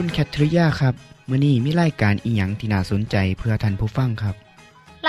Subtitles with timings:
[0.00, 0.94] คุณแคทริยาครับ
[1.28, 4.34] มื้อนี้มีรายการอิหยังที่น่าสนใจเพื่อท่านผู้ฟังครับ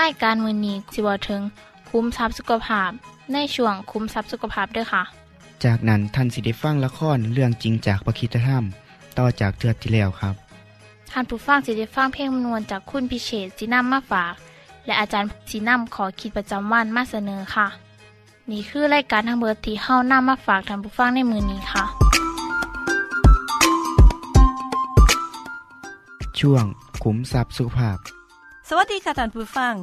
[0.00, 1.42] รายการมื้อนี้สิเว้าถึง
[1.90, 2.90] คุ้มทรัพย์สุขภาพ
[3.32, 5.02] ในช่วงคุ้มทรัพย์สุขภาพเด้อค่ะ
[5.64, 8.64] จากนั้นท่านสิได้ฟังละครเรื่องจริงจากประคีตธรรม
[9.18, 10.34] ต่อจากเทือกที่แล้วครับ
[11.10, 14.34] ท่านผู้ฟังสิได้ฟังเพลงมนวนจากคุณพิเชษฐ์สินำมาฝาก
[14.86, 17.66] และอาจารย์สินำขอคิดประจำวันมาเสนอค่ะ
[18.50, 22.07] นี่คือรายการทั้งเบิดที่เฮานำมาฝากท่านผู้ฟังในมื้อนี้ค่ะ
[26.40, 26.64] ช่วง
[27.02, 27.98] ขุมทรัพย์สุขภาพ
[28.68, 29.74] สวัสดีค่ะท่านผู้ฟัง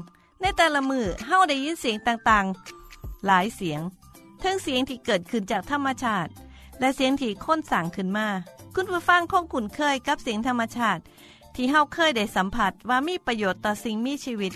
[0.42, 3.81] ในแต่ละมือเฮาได้ยินเสียงต่างๆ หลายเสียง
[4.44, 6.31] ทั้งเสียงที่เกิดขึ้นจากธรรมชาติ
[6.80, 8.28] และเสียงที่ค้นสร้างขึ้นมา
[8.76, 11.02] คุณผู้ฟังคงคุ้นเคยกับเสียงธรรมชาติ
[11.56, 14.53] ที่เฮาเคยได้สัมผัสว่ามีประโยชน์ต่อสิ่งมีชีวิต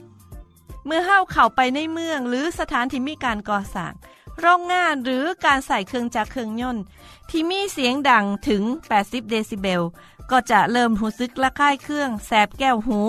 [0.86, 3.94] เมื่อเฮาเข้าไปในเมืองหรือสถานที่มีการก่อสร้าง
[4.40, 6.84] โรงงานหรือการใส่เครื่องจักรเครื่องยนต์
[7.30, 8.64] ที่มีเสียงดังถึง
[8.98, 9.84] 80 เดซิเบล
[10.32, 13.02] ก็จะเริ่มหูซึกละค่ายเครื่องแสบแก้วหู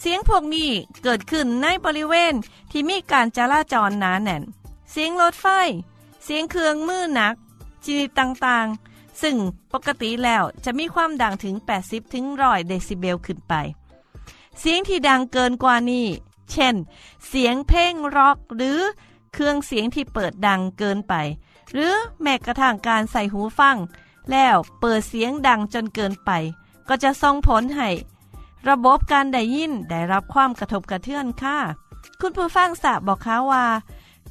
[0.00, 0.70] เสียงพวกนี้
[1.02, 2.34] เกิดขึ้นในบริเวณ
[2.70, 4.42] ที่มีการจราจรหนาแน่น
[4.90, 5.46] เสียงรถไฟ
[6.24, 7.34] เสียงเครื่องมือหนัก
[7.84, 9.36] ชนิดต่างๆ ซึ่ง
[9.72, 13.54] ปกติแล้วจะมีความดังถึง 80ถึง100เดซิเบลขึ้นไป
[14.58, 16.06] เสียงที่ดังเกินกว่านี้
[16.50, 16.74] เช่น
[17.28, 18.78] เสียงเพลงร็อกหรือ
[19.34, 21.14] เครื่องเสียงที่เปิดดังเกินไป
[21.72, 23.76] หรือแม้กระทั่งการใส่หูฟัง
[24.30, 26.30] แล้วเปิดเสียงดังจนเกินไป
[26.88, 27.88] ก็จะส่งผลให้
[28.68, 31.58] ระบบการได้ยินได้รับความกระทบกระเทือนค่ะ
[32.20, 33.66] คุณผู้ฟังทราบบอกคะว่า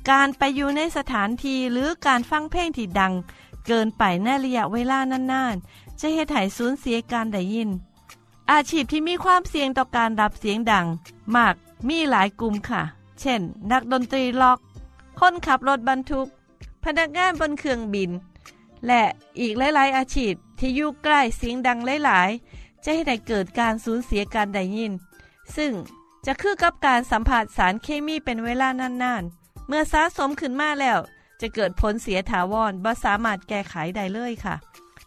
[0.09, 3.13] การไปอยู่ในสถานที่หรือการฟังเพลงที่ดัง
[3.68, 7.69] เกินไปในระยะเวลานานๆ จะเฮ็ดให้สูญเสียการได้ยิน
[8.52, 10.85] อาชีพที่มีความเสี่ยงต่อการรับเสียงดัง
[11.35, 11.56] มาก
[11.88, 12.81] มีหลายกลุ่มค่ะ
[13.19, 13.41] เช่น
[13.72, 14.59] นักดนตรีล็อก
[15.19, 16.28] คนขับรถบรรทุก
[16.84, 18.09] พนักงานบนเครื่องบิน
[18.88, 19.04] และ
[19.40, 24.94] อีกหลายๆอาชีพที่อยู่ใกล้เสียงดังหลายๆ จะให้ได้เกิดการสูญเสียการได้ยิน
[25.56, 25.72] ซึ่ง
[26.26, 31.00] จะคือกับการสัมผัสสารเคมีเป็นเวลานานๆ เมื่อสะสมขึ้นมาแล้ว
[31.42, 34.56] จะเกิดผลเสียถาวรบ่สามารถแก้ไขได้เลยค่ะ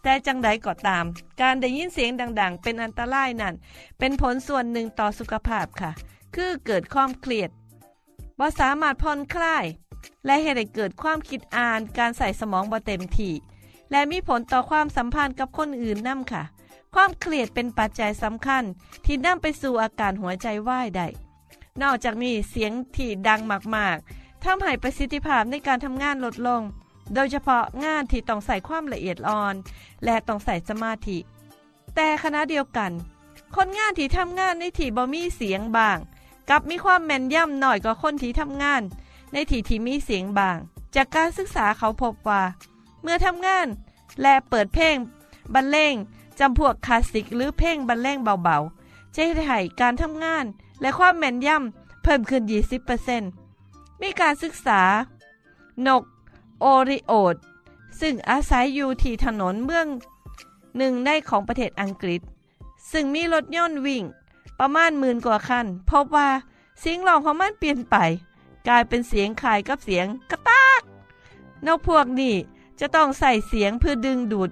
[0.03, 1.05] แต่จังใดก็ตาม
[1.41, 2.11] การได้ยินเสียง
[2.41, 3.55] ดัง ๆ เป็นอันตรายนั่น
[3.99, 5.91] เป็นผลส่วนหนึ่งต่อสุขภาพค่ะ
[6.35, 7.51] คือเกิดความเครียด
[8.39, 9.65] บ่สามารถผ่อนคลาย
[10.27, 13.33] และเฮ็ดให้เกิดความคิดอ่านการใส่สมองบ่เต็มที่
[13.91, 16.43] และมีผลต่อความสัมพันธ์กับคนอื่นนำค่ะ
[16.95, 18.65] ความเครียดเป็นปัจจัยสำคัญ
[19.05, 21.07] ที่นำไปสู่อาการหัวใจวายได้
[21.83, 23.41] นอกจากนี้เสียงที่ดัง
[23.77, 26.63] มากๆทำให้ประสิทธิภาพในการทำงานลดลง
[27.15, 29.55] โดยเฉพาะงานที่ต้องใส่ความละเอียดอ่อน
[30.05, 31.19] และต้องใส่สมาธิ
[31.95, 32.91] แต่ขณะเดียวกัน
[33.57, 35.99] คนงานที่ทำงานในที่บ่มีเสียงบาง
[36.51, 38.83] กับมีความแม่นย่ำน้อยกว่าคนที่ทำงาน
[39.33, 40.57] ในที่ที่มีเสียงบาง
[40.95, 42.43] จากการศึกษาเขาพบว่า
[43.03, 43.67] เมื่อทำงาน
[44.23, 44.97] และเปิดเพลง
[45.55, 45.95] บรรเลง
[46.39, 50.45] จำพวกคลาสสิกหรือเพลงบรรเลงเบาๆจะให้การทำงาน
[50.81, 52.43] และความแม่นยำเพิ่มขึ้น
[53.23, 54.83] 20%มีการศึกษา
[55.87, 56.03] นก
[56.61, 57.37] โอริโอด
[58.01, 59.87] ซึ่งอาศัยอยู่ที่ถนนเมือง
[60.77, 62.21] หนึ่งในของประเทศอังกฤษ
[62.93, 64.05] ซึ่งมีรถย่นต์วิ่ง
[64.59, 66.29] ประมาณหมื่นกว่าคัน พบว่า
[66.81, 67.97] เสียงร้องของมันเปลี่ยนไป
[68.69, 70.83] กลายเป็นเสียงคล้ายกับเสียงกระตาก
[71.67, 72.35] นกพวกนี้
[72.81, 74.51] จะต้องใส่เสียงเพื่อดึงดูด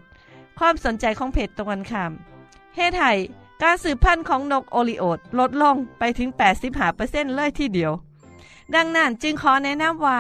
[0.59, 2.13] ความสนใจของเพจตรงกันข้าม
[2.75, 3.13] เฮ็ดให้
[3.63, 6.29] การสืบพันธุ์ของนกโอริโอดลดลงไปถึง
[6.83, 7.93] 85%เลยทีเดียว
[8.75, 10.19] ดังนั้นจึงขอแนะนำว่า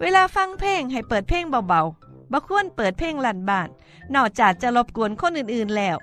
[0.00, 3.68] เวลาฟังเพลงให้เปิดเพลงเบาๆบ่ควรเปิดเพลงลั่นบ้าน
[4.14, 5.96] นอกจากจะรบกวนคนอื่นๆแล้ว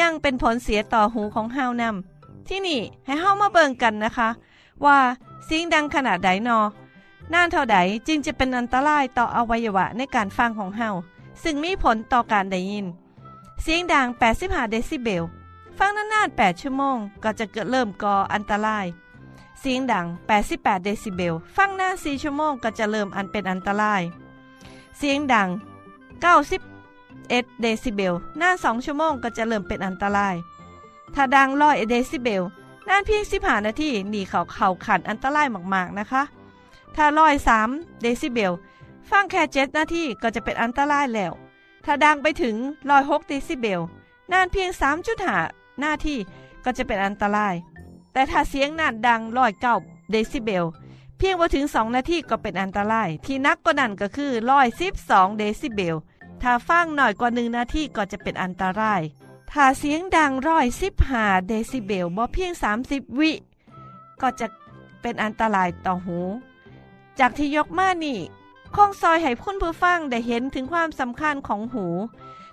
[0.00, 4.28] ยังเป็นผลเสียต่อหูของเฮานำที่นี่ให้เฮามาเบิ่งกันนะคะ
[4.84, 4.98] ว่า
[5.44, 6.58] เสียงดังขนาดใดนอ
[7.32, 7.76] นานเท่าใด
[8.06, 10.90] จึงจะเป็นอันตรายต่ออวัยวะในการฟังของเฮา
[11.42, 12.86] ซึ่งมีผลต่อการได้ยิน
[13.62, 14.06] เสียงดัง
[14.38, 15.24] 85 เดซิเบล
[15.78, 18.86] ฟังนานๆ 8 ชั่วโมง ก็จะเกิดเริ่มก่ออันตราย
[19.60, 20.06] เสียงดัง
[20.44, 24.02] 88 เดซิเบล ฟังนาน4ชั่วโมงก็จะเริ่มอันเป็นอันตราย
[24.98, 25.48] เสียงดัง
[26.74, 30.34] 91 เดซิเบลนาน2ชั่วโมงก็จะเริ่มเป็นอันตราย
[31.14, 32.42] ถ้าดัง100เดซิเบล
[32.88, 36.22] นานเพียง 15 นาทีนี่เขาเข้าขั้นอันตรายมากๆนะคะ
[36.96, 37.06] ถ้า
[37.54, 38.52] 103เดซิเบล
[39.10, 41.32] ฟังแค่7นาทีก็จะเป็นอันตรายแล้ว
[41.84, 42.56] ถ้าดังไปถึง
[42.92, 43.80] 106เดซิเบล
[44.32, 44.70] นานเพียง
[45.26, 46.16] 3.5นาที
[46.64, 47.54] ก็จะเป็นอันตราย
[48.12, 49.76] แต่ถ้าเสียงนั่นดัง109เก้า
[50.10, 50.64] เดซิเบล
[51.18, 54.32] เพียงบ่ถึง2นาทีก็เป็นอันตราย ที่หนักกว่านั้นก็คือ
[54.84, 55.96] 112เดซิเบล
[56.42, 59.02] ถ้าฟังหน่อยกว่า1นาทีก็จะเป็นอันตราย
[59.52, 60.32] ถ้าเสียงดัง
[60.90, 62.52] 115เดซิเบลบ่เพียง
[62.86, 63.32] 30วิ
[64.20, 64.46] ก็จะ
[65.02, 66.18] เป็นอันตรายต่อหู
[67.18, 68.18] จากที่ยกมานี่
[68.74, 71.86] คงซอยให้คุณผู้ฟังได้เห็นถึงความสำคัญของหู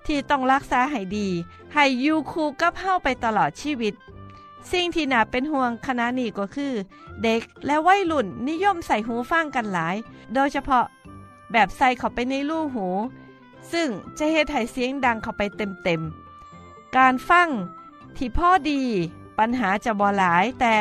[0.06, 1.28] ที่ต้องรักษาให้ดี
[1.74, 3.94] ให้อยู่คู่กับเฮาไปตลอดชีวิต
[4.72, 6.74] สิ่งที่น่าเป็นห่วงขณะนี้ก็คือ
[7.24, 9.96] เด็กและวัยรุ่นนิยมใส่หูฟังกันหลาย
[10.34, 10.86] โดยเฉพาะ
[11.52, 12.88] แบบใส่เข้าไปในรูหู
[13.72, 17.50] ซึ่งจะเฮ็ดให้เสียงดังเข้าไปเต็มๆ การฟัง
[18.18, 18.82] ที่พ่อดี
[19.38, 20.74] ปัญหาจะบ่หลายแต่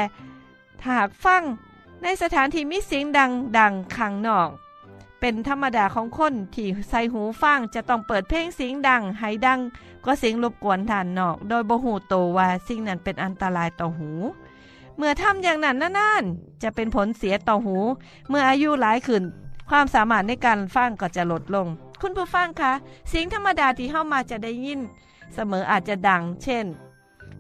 [0.81, 1.43] ถ้าหากฟัง
[2.03, 4.49] ในสถานที่มีเสียงดังดังข้างนอก
[5.21, 9.61] เป็นธรรมดาของคนที่ใส่หูฟังจะต้องเปิดเพลงเสียงดังให้ดัง
[10.05, 14.11] ก็เสียงรบกวนฐานนอก โดยบ่หูโตว่าสิ่งนั้นเป็นอันตรายต่อหู
[14.97, 17.77] เมื่อทำอย่างนั้นนานๆจะเป็นผลเสียต่อหู
[18.29, 19.23] เมื่ออายุหลายขึ้น
[19.71, 21.67] ความสามารถในการฟังก็จะลดลง
[22.01, 22.73] คุณผู้ฟังคะ
[23.09, 24.81] เสียงธรรมดาที่เข้ามาจะได้ยิน
[25.35, 26.67] เสมออาจจะดัง เช่น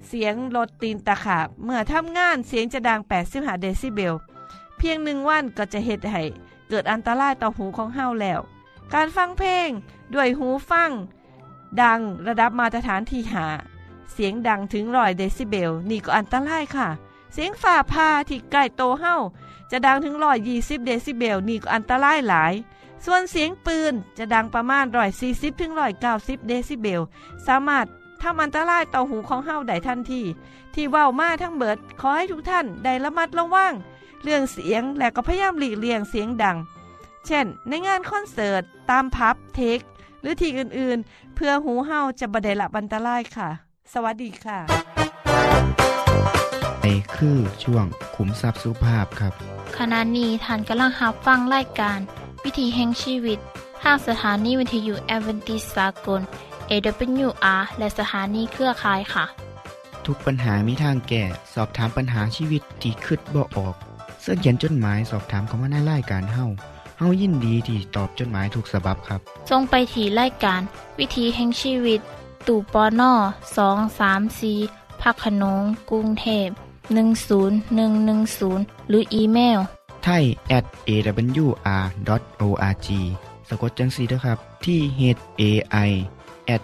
[0.08, 4.14] เสียงรถตีนตะขาบ เมื่อทำงานเสียงจะดัง85เดซิเบล
[4.80, 6.22] เพียงหนึ่งวันก็จะเหตุให้
[6.68, 8.40] เกิดอันตรายต่อหูของเฮาแล้ว
[8.94, 9.68] การฟังเพลง
[10.14, 10.90] ด้วยหูฟัง
[11.80, 13.46] ดังระดับมาตรฐานที่หา
[14.12, 16.88] เสียงดังถึงร้อยเดซิเบล นี่ก็อันตรายค่ะ
[17.32, 19.16] เสียงฟ้าผ่าที่ใกล้โตเฮา
[19.70, 22.52] จะดังถึงร้อยยี่สิบเดซิเบลนี่ก็อันตรายหลาย
[23.04, 27.00] ส่วนเสียงปืนจะดังประมาณร้อยสี่สิบถึงร้อยเก้าสิบเดซิเบล
[27.46, 27.86] สามารถ
[28.22, 30.22] ทำอันตรายต่อหูของเฮาได้ทันที
[30.74, 33.72] ที่เว้ามาทั้งเบิดขอให้ทุกท่านได้ระมัดระวัง
[34.22, 36.56] เรื่องเสียงและก็พยายามหลีกเลี่ยงเสียงดัง
[37.26, 39.80] เช่น ในงานคอนเสิร์ต ตามผับเธค
[40.20, 43.48] หรือที่อื่นๆ เพื่อหูเฮาจะบไดรับอันตรายค่ะ
[43.92, 44.58] สวัสดีค่ะ
[46.80, 46.86] ใน
[47.16, 47.84] คือช่วง
[48.14, 49.32] ขุมทรัพย์สุภาพครับ
[49.78, 51.98] ขณะนี้ท่านกำลังรับฟังรายการ
[52.44, 53.38] วิถีแห่งชีวิต
[53.82, 56.20] ทางสถานีวิทยุแอเวนติสากล
[56.70, 59.24] AWR และสถานีเครือข่ายค่ะ
[60.06, 61.24] ทุกปัญหามีทางแก้
[61.54, 66.46] สอบถามปัญหาชีวิตที่คิดบ่ออกเสื้อเขียนจดหมายสอบถามเขามาในรายการเฮา
[66.98, 70.60] เฮายินดีที่ตอบจดหมายถูกสาบบครับทรงไปถีรายการ
[70.98, 72.00] วิถีแห่งชีวิต
[72.46, 73.12] ตู่ปอน่อ
[73.56, 74.52] สองสามสี
[75.02, 76.48] พักขนงกรุงเทพ
[77.68, 79.58] 10110 หรืออีเมล
[80.04, 80.24] ไทย
[80.56, 81.68] at awr.org
[83.48, 85.00] สะกดจังสีนะครับ ที่ h
[85.40, 85.42] a
[85.88, 85.90] i
[86.54, 86.62] at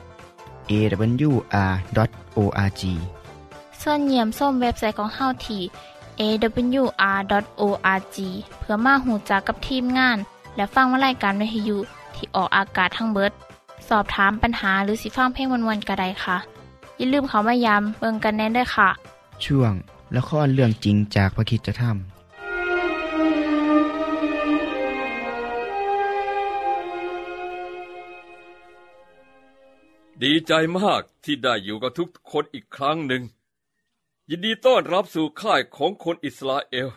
[0.71, 1.53] awr.org
[3.83, 5.63] ส่วนเยี่ยมส้มเว็บไซต์ของเฮาที่
[6.21, 8.17] awr.org
[8.59, 10.19] เพื่อมาหูจักกับทีมงาน
[10.57, 11.79] และฟังวารายการวิทยุ
[12.15, 13.33] ที่ออกอากาศทั้งเบิด
[13.89, 16.37] สอบถามปัญหาหรือสิฟังเพลงวันๆกระไดค่ะ
[16.97, 18.89] อย่าลืมเขามายามเบิงกันแน่นด้วยค่ะ
[19.45, 19.73] ช่วง
[20.17, 22.17] ละครเรื่องจริงจากพระคิดจะทำ
[30.23, 33.23] ดีใจมากที่ได้อยู่กับทุกคนอีกครั้งหนึ่ง
[34.31, 36.89] ยินดีต้อนรับสู่ค่ายของคนอิสราเอล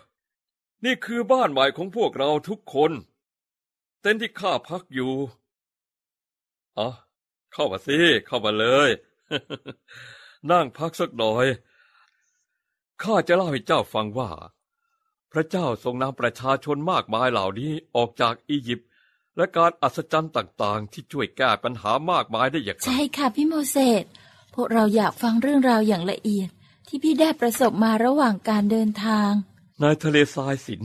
[0.86, 2.92] นี่คือบ้านใหม่ของพวกเราทุกคน
[4.02, 5.14] เต็นท์ที่ข้าพักอยู่
[6.78, 6.90] อ๋อ
[7.54, 8.90] เข้ามาสิ เข้ามาเลย
[10.52, 11.46] นั่งพักสักหน่อย
[13.04, 14.30] ข้าจะเล่าให้เจ้าฟังว่า
[15.32, 18.88] พระเจ้าทรงนำประชาชนมากมายเหล่านี้ออกจากอียิปต์
[19.38, 24.04] และการอัศจรรย์ต่างๆ ที่ช่วยแก้ปัญหามากมายได้อย่างไรใช่ค่ะพี่โมเสส
[24.56, 26.50] พวกเราอยากฟังเรื่องราวอย่างละเอียด
[26.92, 29.32] ที่พี่ได้ประสบมาระหว่างการเดินทาง
[29.80, 30.84] ในทะเลทรายสิน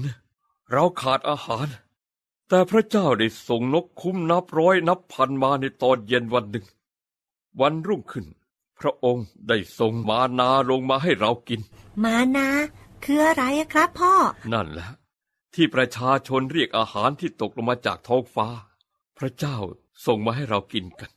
[0.71, 1.67] เราขาดอาหาร
[2.49, 6.67] แต่พระเจ้าได้ส่งนกคุ้มนับร้อยนับพันมาในตอนเย็นวันหนึ่ง
[7.61, 8.27] วันรุ่งขึ้น
[8.79, 11.61] พระองค์ได้ส่งมานาลงมาให้เรากิน
[12.05, 12.49] มานา
[13.05, 14.15] คืออะไรอะครับพ่อ
[14.53, 14.89] นั่นแหละ
[15.55, 18.49] ที่ประชาชนเรียกอาหารที่ตกลงมาจากท้องฟ้า
[19.19, 19.57] พระเจ้า
[20.07, 21.11] ส่งมาให้เรากินกัน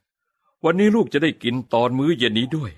[0.64, 2.72] วันนี้ลูกจะได้กินตอนมื้อเย็นนี้ด้วย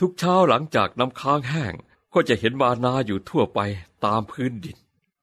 [0.00, 1.74] ทุกเช้าหลังจากน้ำค้างแห้ง
[2.14, 3.60] ก็จะเห็นมานาอยู่ทั่วไป
[4.04, 4.76] ตามพื้นดิน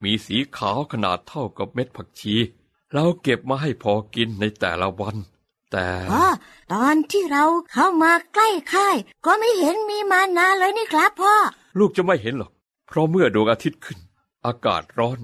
[0.03, 2.35] มีสีขาวขนาดเท่ากับเม็ดผักชี
[2.93, 5.15] เราเก็บมาให้พอกินในแต่ละวัน
[5.71, 6.25] แต่พ่อ
[6.73, 11.35] ตอนที่เราเข้ามาใกล้ค่าย ก็ไม่เห็นมีมานาเลยนี่ครับพ่อ
[11.79, 12.51] ลูกจะไม่เห็นหรอก
[12.87, 13.99] เพราะเมื่อดวงอาทิตย์ขึ้น
[14.45, 15.19] อากาศร้อน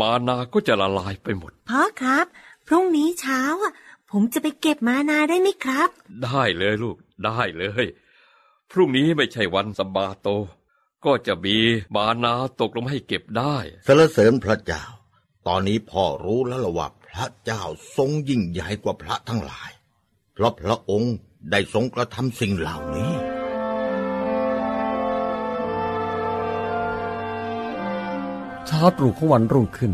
[0.00, 2.26] มานาก็จะละลายไปหมด พ่อครับ
[2.66, 3.72] พรุ่งนี้เช้าอะ
[4.10, 5.88] ผมจะไปเก็บมานาได้ไหมครับ
[6.24, 7.84] ได้เลยลูกได้เลย
[8.74, 10.28] พรุ่งนี้ไม่ใช่วันสบาโต
[11.04, 11.56] ก็จะมี
[11.94, 14.84] มานาตกลงมาให้เก็บได้สรรเสริญพระเจ้า
[15.46, 17.62] ตอนนี้พ่อรู้แล้วละว่าพระเจ้า
[17.96, 19.70] ทรงยิ่งใหญ่กว่าพระทั้งหลาย
[20.34, 21.14] เพราะพระองค์
[21.50, 23.12] ได้ทรงกระทำสิ่งเหล่านี้
[28.66, 29.92] เช้าตรู่ของวันรุ่งขึ้น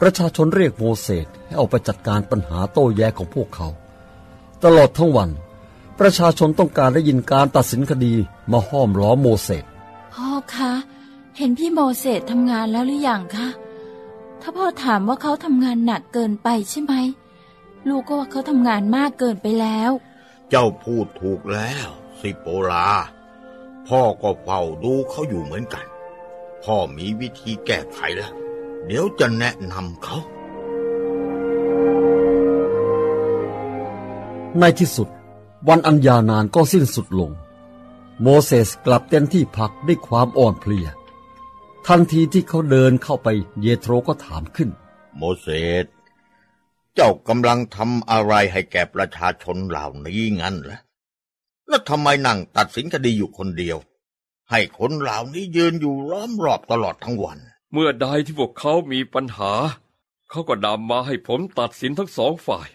[0.00, 3.68] ประชาชนเรียกโมเสสให้ออกไปจัดการปัญหาโต้แย้งของพวกเขา
[4.64, 5.30] ตลอดทั้งวัน
[5.98, 8.14] ประชาชนต้องการได้ยินการตัดสินคดี
[8.52, 9.64] มาห้อมล้อมโมเสส
[10.14, 10.72] พ่อคะ
[11.36, 13.48] เห็นพี่โมเสสทำงานแล้วหรือยังคะ
[14.40, 16.94] ถ้าพ่อถามว่าเขาทำงานหนักเกินไปใช่ไหม
[17.88, 19.90] ลูกก็ว่าเขาทำงานมากเกินไปแล้ว
[20.50, 21.88] เจ้าพูดถูกแล้ว
[22.20, 22.88] สิโปลา
[23.88, 25.86] พ่อก็เฝ้าดูเขาอยู่เหมือนกัน
[26.64, 28.32] พ่อมีวิธีแก้ไขแล้ว
[28.86, 30.18] เดี๋ยวจะแนะนำเขา
[34.58, 35.08] ในที่สุด
[35.68, 37.30] วันอันยาวนานก็สิ้นสุดลง
[38.22, 40.88] โมเสสกลับเต็มที่พักด้วยความอ่อนเพลีย
[41.86, 43.28] ทันทีที่เขาเดินเข้าไป
[43.60, 44.70] เยโทรก็ถามขึ้น
[45.16, 45.48] โมเส
[45.84, 45.86] ส
[46.94, 50.78] เจ้ากำลังทำอะไรให้แก่ประชาชนเหล่านี้งั้นเหรอ
[51.68, 53.78] แล้วทำไมนั่งตัดสินคดีอยู่คนเดียว
[54.50, 57.38] ให้คนเหล่านี้ยืนอยู่ล้อมรอบตลอดทั้งวัน
[57.72, 59.52] เมื่อใดที่พวกเขามีปัญหา
[60.30, 62.68] เขาก็นำมาให้ผมตัดสินทั้งสองฝ่าย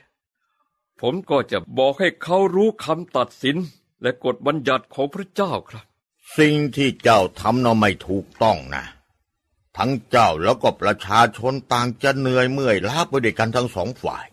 [1.01, 3.57] ผมก็จะบอกให้เขารู้คำตัดสิน
[4.01, 5.85] และกฎบัญญัติของพระเจ้าครับ
[6.37, 8.85] สิ่งที่เจ้าทำน่ะไม่ถูกต้องนะ
[9.77, 14.25] ทั้งเจ้าแล้วก็ประชาชนต่างจะเหนื่อยเมื่อยล้าไปด้วยกันทั้งสองฝ่าย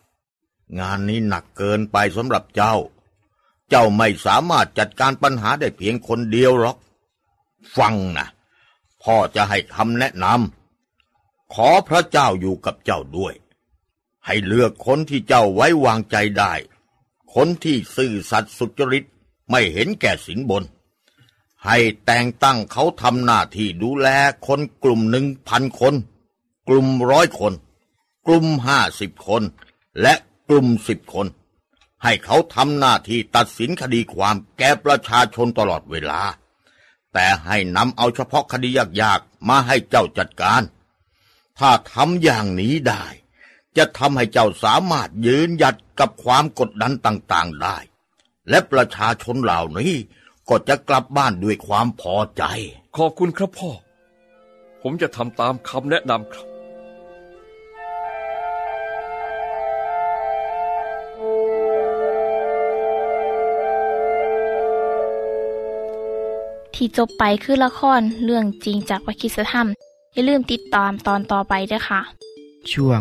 [0.79, 2.75] งานนี้หนักเกินไปสำหรับเจ้า
[3.71, 6.77] เจ้าไม่สามารถจัดการปัญหาได้เพียงคนเดียวหรอก
[7.77, 8.29] ฟังนะ
[9.03, 13.35] พ่อจะให้คำแนะนำขอพระเจ้าอยู่กับเจ้าด้วย
[14.27, 16.53] ให้เลือกคนที่เจ้าไว้วางใจได้
[17.35, 19.05] คนที่ซื่อสัตย์สุจริต
[19.51, 20.65] ไม่เห็นแก่สินบน
[21.65, 24.09] ให้แต่งตั้งเขาทำหน้าที่ดูแล
[24.47, 25.95] คนกลุ่มหนึ่งพันคน
[26.69, 27.53] กลุ่มร้อยคน
[28.27, 29.43] กลุ่มห้าสิบคน
[30.03, 30.15] และ
[30.49, 31.27] กลุ่มสิบคน
[32.03, 36.21] ให้เขาทำหน้าที่ตัดสินคดีความแก่ประชาชนตลอดเวลา
[37.13, 38.71] แต่ให้นำเอาเฉพาะคดี
[39.03, 40.63] ยากๆมาให้เจ้าจัดการ
[41.59, 43.05] ถ้าทำอย่างนี้ได้
[43.77, 47.79] จะทำให้เจ้าสามารถยืนหยัดกับความกดดันต่างๆได้
[48.49, 49.93] และประชาชนเหล่านี้
[50.49, 52.43] ก็จะกลับบ้านด้วยความพอใจ
[52.97, 53.71] ขอบคุณครับพ่อ
[54.83, 56.47] ผมจะทำตามคำแนะนำครับ
[66.75, 69.69] ที่จบไปคือละครเรื่องจริงจากวิคิสธรรม
[70.13, 72.01] อย่าลืมติดตามตอนต่อไปด้วยค่ะ
[72.73, 73.01] ช่วง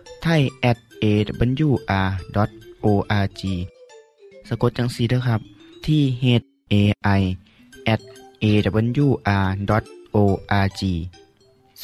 [0.23, 1.81] ไทย at awr.org
[4.47, 5.41] สะกดจังสีเด้อครับ
[5.85, 6.25] ที่ h
[6.73, 6.75] a
[7.19, 7.21] i
[7.93, 8.01] at
[8.43, 9.71] awr.org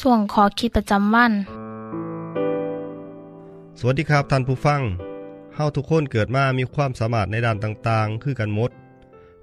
[0.00, 1.32] ส่วนขอคิดประจำวัน
[3.78, 4.80] สวัสดีครับท่านผู้ฟัง
[5.54, 8.70] เฮาทุกคนเกิดมามีความสามารถในด้านต่างๆ คือกันหมด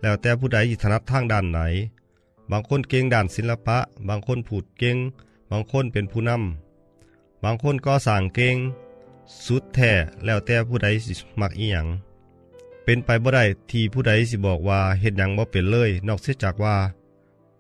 [0.01, 1.60] แล้วแต่ผู้ใดถนัดทางด้านไหน
[2.51, 3.77] บางคนเก่งด้านศิลปะ
[4.10, 4.97] บางคนพูดเก่ง
[5.51, 8.55] บางคนเป็นผู้นำบางคนก็สร้างเก่ง
[9.45, 9.91] สุดแท้
[10.25, 11.88] แล้วแต่ผู้ใดสิมักอีหยัง
[12.83, 16.75] เป็นไปบ่ได้ที่ผู้ใดสิบอกว่าเฮ็ดหยังบ่เป็นเลย นอกเสียจากว่า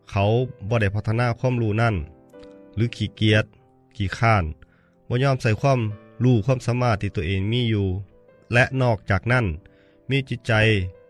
[0.09, 0.23] เขา
[0.69, 1.95] บ่ได้พัฒนาความรู้นั่น
[2.75, 3.45] หรือขี้เกียจ
[3.95, 4.43] ขี้ข้าน
[5.07, 5.79] บ่ยอมใส่ความ
[6.23, 7.87] รู้ความสามารถที่ตัวเองมีอยู่
[8.53, 9.45] และนอกจากนั้น
[10.09, 10.53] มีจิตใจ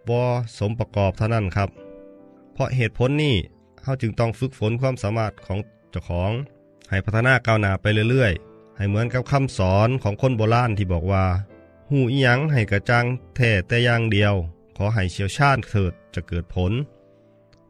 [0.07, 0.17] บ่
[0.57, 1.69] สมประกอบเท่านั้นครับ
[2.53, 3.35] เพราะเหตุผลนี้
[3.83, 5.59] เฮาจึงต้องฝึกฝนความสามารถของ
[5.91, 6.31] เจ้าของ
[6.89, 11.25] ให้พัฒนาก้าวหน้าไปเรื่อยๆ ให้เหมือนกับคำสอนของคนโบราณที่บอกว่า
[11.89, 14.33] หูอีหยังให้กระจ่างแท้แต่อย่างเดียว
[14.77, 16.71] ขอให้เชี่ยวชาญเถิดจะเกิดผล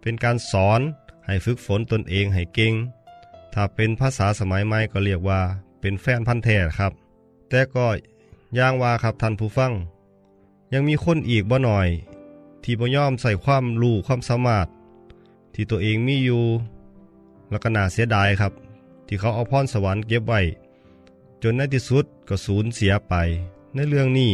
[0.01, 0.81] เป็นการสอน
[1.25, 2.73] ให้ฝึกฝนตนเองให้เก่ง
[3.53, 5.41] ถ้าเป็นภาษาสมัยใหม่ก็เรียกว่า
[5.79, 6.93] เป็นแฟนพันธ์แท้ครับ
[7.49, 7.87] แต่ก็
[8.57, 9.71] ย่างว่าครับท่านผู้ฟัง
[10.73, 11.87] ยังมีคนอีกบ่หน่อย
[12.63, 14.67] ที่บ่ยอมใส่ความรู้ความสามารถ
[15.53, 16.43] ที่ตัวเองมีอยู่
[17.49, 18.53] แล้วก็น่าเสียดายครับ
[19.07, 20.41] ที่เขาเอาพรสวรรค์เก็บไว้
[21.43, 23.13] จนในที่สุดก็สูญเสียไป
[23.75, 24.33] ในเรื่องนี้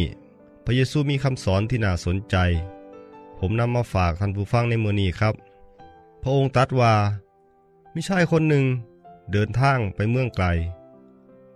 [0.64, 2.36] พระเยซูมีคำสอนที่น่าสนใจ
[3.38, 5.34] ผมนำมาฝากท่านผู้ฟังในมือนี้ครับ
[6.22, 6.94] พระองค์ตรัสว่า
[7.94, 8.64] มิใช่คนหนึ่ง
[9.32, 10.46] เดินทางไปเมืองไกล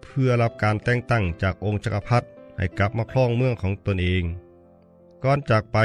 [0.02, 4.24] เพื่อรับการแต่งตั้งจากองค์จักรพรรดิให้กลับมาครองเมืองของตนเอง
[5.24, 5.78] ก่อนจากไป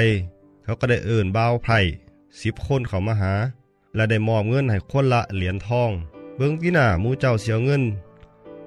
[0.63, 1.79] เขาก็ได้เอิ่นบ่าวไพร่
[2.41, 3.33] สิบคนเขามาหา
[3.95, 5.91] และได้มอบเงินให้คนละเหรียญทอง
[6.35, 7.83] เบื้องที่หน้ามูเจ้าเสียเงิน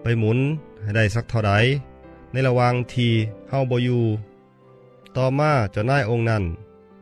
[0.03, 0.39] ไปหมุน
[0.97, 1.53] ได้สักเท่าใด
[2.33, 3.11] ในระหว่างที่
[3.49, 4.05] เฮาบ่อยู่
[5.17, 6.45] ต่อมาเจ้านายองค์นั้น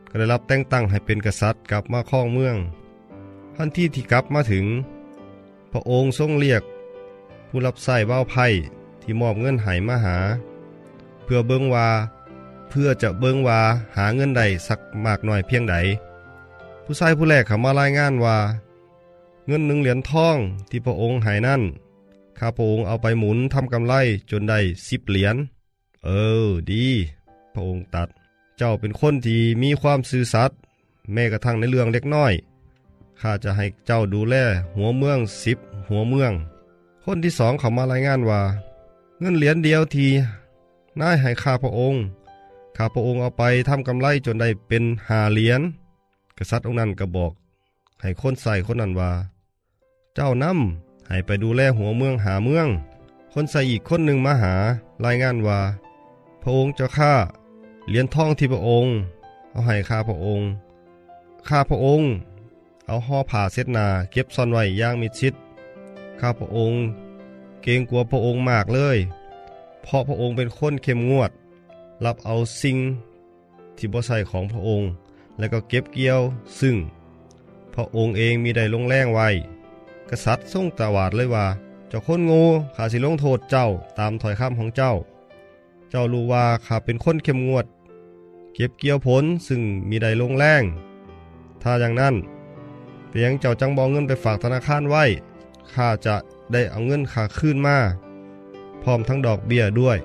[0.09, 2.55] ก็ได้รับแต่งตั้งให้เป็นกษัตริย์กลับมาครองเมือง
[3.55, 4.65] ทันทีที่กลับมาถึง
[5.71, 6.63] พระองค์ทรงเรียก
[7.47, 8.47] ผู้รับใส่ว่าวไพ่
[9.01, 10.17] ที่มอบเงินให้มาหา
[11.23, 11.87] เพื่อเบิงว่า
[12.69, 13.59] เพื่อจะเบิงว่า
[13.95, 15.75] หาเงินใดสักมากหน้อยเพียงใด
[16.85, 18.37] ผู้ชายผู้แรกเขามารายงานว่า
[19.47, 20.37] เงินหนึ่งเหรียญทอง
[20.69, 21.61] ที่พระองค์ให้นั่น
[22.39, 23.93] ข้าพระองค์เอาไปหมุนทำกำไร
[24.31, 25.35] จนได้สิบเหรียญ
[26.03, 26.09] เอ
[26.45, 26.85] อ ดี
[27.53, 28.09] พระองค์ตัด
[28.57, 30.57] เจ้าเป็นคนที่มีความซื่อสัตย์
[31.13, 32.33] แม้กระทั่งในเรื่องเล็กน้อย
[33.21, 34.35] ข้าจะให้เจ้าดูแล
[34.75, 35.57] หัวเมืองสิบ
[35.89, 36.31] หัวเมือง
[37.03, 38.41] คนที่สองเขามารายงานว่า
[39.19, 40.07] เงินเหรียญเดียวที
[41.01, 42.01] นายให้ข้าพระองค์
[42.77, 45.61] ข้าพระองค์เอาไปทำกำไรจนได้เป็นหาเหรียญ
[46.37, 47.31] กษัตริย์องค์นั้นก็บอก
[48.01, 49.11] ให้คนใส่คนนั้นว่า
[50.15, 52.67] เจ้านำ ให้ไปดูแลหัวเมืองหาเมือง
[53.33, 54.53] คนใส่อีกคนหนึ่งมาหา
[55.05, 55.59] รายงานว่า
[56.41, 57.13] พระองค์เจ้าข้า
[57.87, 58.93] เหรียญทองที่พระองค์
[59.51, 60.47] เอาให้ข้าพระองค์
[61.47, 62.07] ข้าพระองค์
[62.87, 65.33] เอาห่อผ้าเช็ดนาเก็บซ่อนไว้อย่างมิดชิด
[66.19, 66.79] ข้าพระองค์
[67.63, 68.97] เกรงกลัวพระองค์มากเลย
[69.81, 71.31] เพราะพระองค์เป็นคนเข้มงวด
[72.05, 72.77] รับเอาสิ่ง
[73.77, 74.87] ที่บ่ใส่ของพระองค์
[75.37, 76.21] แล้วก็เก็บเกี่ยว
[76.59, 76.75] ซึ่ง
[77.73, 79.29] พระองค์เองมีได้ลงแรงไว้
[80.13, 81.45] กษัตริย์ทรงตวาดเลยว่า
[81.89, 82.43] เจ้าคนโง่
[82.75, 83.67] ข้าสิลงโทษเจ้า
[83.99, 84.93] ตามถอยคำของเจ้า
[85.89, 87.65] เจ้ารู้ว่าข้าเป็นคนเข้มงวด
[88.53, 90.63] เก็บเกี่ยวผลซึ่งมีได้ลงแรง
[91.61, 92.15] ถ้าอย่างนั้น
[93.09, 95.03] เพียงเจ้าจังบองเงินไปฝากธนาคารไว้
[95.73, 96.15] ข้าจะ
[96.51, 97.77] ได้เอาเงินข้าคืนมา
[98.83, 99.97] พร้อมทั้งดอกเบี้ยด้วย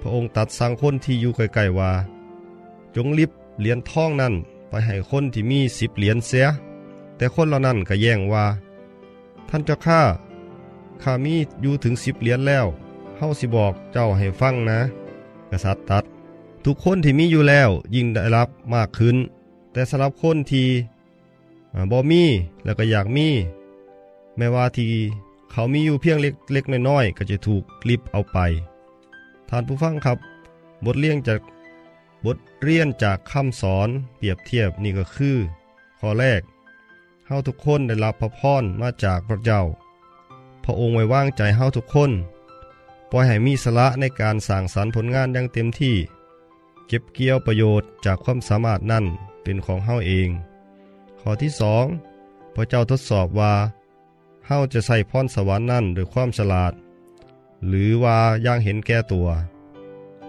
[0.00, 1.92] พระองค์ตัดสั่งคนที่อยู่ไกลๆว่า
[2.94, 4.34] จงลิบเหรียญทองนั้น
[4.68, 6.46] ไปให้คนที่มีสิบเหรียญเสีย
[7.16, 8.46] แต่คนเหล่านั้นก็แย่งว่า
[9.48, 10.00] ท่านเจ้าข้า
[11.02, 12.66] ข้ามีอยู่ถึงสิบเหรียญแล้ว
[13.16, 14.80] เฮาสิบอกเจ้าให้ฟังนะ
[15.50, 16.04] กษัตริย์ตัด
[16.64, 19.16] ทุกคนที่มีอยู่แล้วยิ่งได้รับมากขึ้น
[19.72, 20.68] แต่สำหรับคนที่
[21.74, 22.24] อ่าบ่มี
[22.64, 23.28] แล้วก็อยากมี
[24.36, 24.90] แม้ว่าที่
[25.50, 28.38] เขามีอยู่เพียงเล็กๆน้อยๆก็จะถูกลิบเอาไป
[29.48, 30.18] ท่านผู้ฟังครับ
[30.84, 31.40] บทเรียนจาก
[32.24, 35.36] บทเรียนจากคำสอนเปรียบเทียบนี่ก็คือ
[35.98, 39.62] ข้อแรกาทุกคนได้รับพระพรมาจากพระเจ้า
[40.64, 42.10] พระองค์ไว้วางใจเฮาทุกคน
[43.10, 45.96] ปล่อยให้มีสละในการสร้างสรรค์ผลงานอย่างเต็มที่
[46.86, 49.04] เก็บเกี่ยวประโยชน์จากความสามารถนั่น
[49.42, 50.28] เป็นของเฮาเอง
[51.20, 51.86] ข้อที่สอง
[52.54, 53.54] พระเจ้าทดสอบว่า
[54.46, 56.72] เฮาจะใส่พรสวรรค์นั่นด้วยความฉลาด
[57.66, 59.28] หรือว่าย่างเห็นแก่ตัว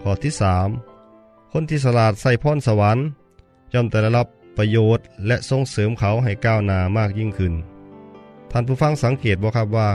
[0.02, 0.70] ข้อที่สาม
[1.52, 3.06] คนที่ฉลาดใส่พรสวรรค์
[3.74, 7.54] ย่อมแต่ได้รับ ประโยชน์ และส่งเสริมเขาให้ก้าวหน้ามากยิ่งขึ้น
[8.52, 9.90] ท่านผู้ฟังสังเกตบ่ครับว่า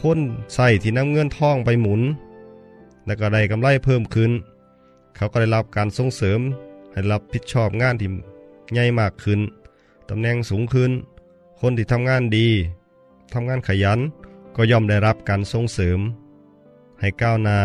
[0.00, 0.18] คน
[0.54, 2.02] ใส่ที่นำเงินทองไปหมุน
[3.06, 4.32] และก็ได้กำไรเพิ่มขึ้น
[5.16, 6.40] เขาก็ได้รับการส่งเสริม
[6.92, 8.10] ให้รับผิดชอบงานที่
[8.72, 9.40] ใหญ่มากขึ้น
[10.08, 10.90] ตำแหน่งสูงขึ้น
[11.60, 12.48] คนที่ทำงานดี
[13.32, 14.00] ทำงานขยัน
[14.56, 15.98] ก็ย่อมได้รับการส่งเสริม
[17.00, 17.58] ให้ก้าวหน้า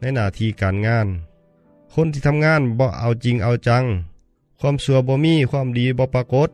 [0.00, 1.06] ในหน้าที่การงาน
[1.94, 3.84] คนที่ทำงานบ่เอาจริงเอาจัง
[4.60, 6.48] ความสัวบ่มีความดีบ่ปรากฏ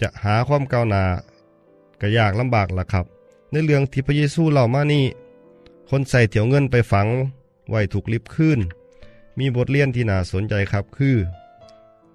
[0.00, 1.04] จะหาความก้าวหน้า
[2.00, 3.06] ก็ยากลำบากล่ะครับ
[3.50, 5.04] ในเรื่องที่พระเยซูเล่ามานี่
[5.90, 7.06] คนใส่เถียวเงินไปฝัง
[7.70, 8.58] ไว้ถูกลิบขึ้น
[9.38, 11.16] มีบทเรียนที่น่าสนใจครับคือ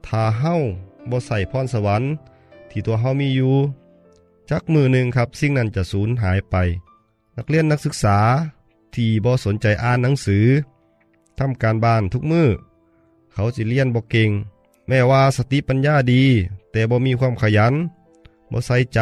[0.05, 0.55] ถ้าเฮ้า
[1.09, 2.11] บ่ใส่พรสวรรค์
[2.69, 3.55] ที่ตัวเฮามีอยู่
[4.49, 6.55] จักมือหนึ่งครับสิ่งนั้นจะสูญหายไป
[7.37, 8.17] นักเรียนนักศึกษา
[8.95, 10.45] ที่บ่สนใจอ่านหนังสือ
[11.39, 12.49] ทำการบ้านทุกมือ
[13.33, 14.29] เขาสิเรียนบ่เก่ง
[14.87, 16.23] แม้ว่าสติปัญญาดี
[16.71, 17.73] แต่บ่มีความขยัน
[18.51, 18.99] บ่ใส่ใจ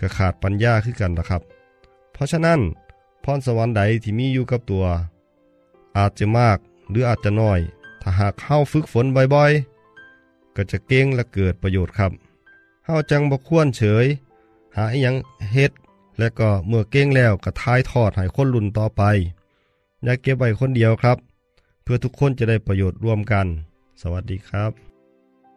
[0.00, 1.42] ก็ขาดปัญญาคือกันนะครับ
[2.12, 2.60] เพราะฉะนั้น
[3.24, 4.84] พรสวรรค์ใดที่มีอยู่กับตัว
[5.96, 6.58] อาจจะมาก
[6.90, 7.60] หรืออาจจะน้อย
[8.02, 12.12] ถ้าหากเฮาฝึกฝนบ่อยๆ ก็จะเก่งและเกิดประโยชน์ครับ
[12.84, 14.06] เฮาจังบ่ควรเฉย
[14.76, 15.14] หาอยัง
[15.52, 15.72] เฮ็ด
[16.18, 19.02] และก็เมื่อเก่งแล้วก็ทายทอดให้คนรุ่นต่อไป
[20.02, 21.18] อย่าเก็บไว้คนเดียวครับ
[21.82, 23.46] เพื่อทุกคนจะได้ประโยชน์ร่วมกัน
[24.00, 24.93] สวัสดีครับ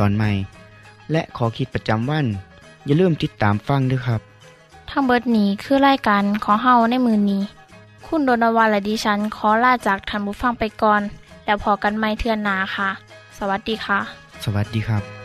[0.00, 0.30] ตอนใหม่
[1.12, 2.26] และขอคิดประจำวัน
[2.86, 4.20] อย่าลืมติดตามฟังด้วยครับ
[4.90, 7.42] ทั้งเบิดนี้คือรายการของเฮาในมือนี้
[8.06, 11.02] คุณโดนวันและดิฉันขอลาจากท่านผู้ฟังไปก่อน
[11.44, 12.90] แล้วพอกันไม่เทื่อนหนาค่ะ
[13.38, 13.98] สวัสดีค่ะ
[14.44, 15.19] สวัสดีครับ